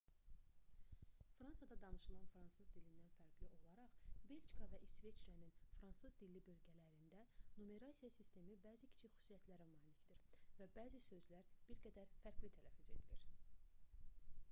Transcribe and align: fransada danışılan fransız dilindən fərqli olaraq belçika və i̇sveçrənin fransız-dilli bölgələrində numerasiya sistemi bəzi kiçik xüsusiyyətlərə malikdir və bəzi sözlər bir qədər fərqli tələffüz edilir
fransada 1.39 1.75
danışılan 1.81 2.23
fransız 2.31 2.69
dilindən 2.77 3.11
fərqli 3.41 3.49
olaraq 3.73 3.91
belçika 4.29 4.67
və 4.71 4.79
i̇sveçrənin 4.87 5.51
fransız-dilli 5.81 6.41
bölgələrində 6.47 7.19
numerasiya 7.59 8.11
sistemi 8.15 8.57
bəzi 8.63 8.89
kiçik 8.93 9.13
xüsusiyyətlərə 9.17 9.67
malikdir 9.73 10.23
və 10.63 10.69
bəzi 10.79 11.03
sözlər 11.11 11.53
bir 11.69 11.83
qədər 11.85 12.17
fərqli 12.25 12.49
tələffüz 12.57 12.91
edilir 12.97 13.31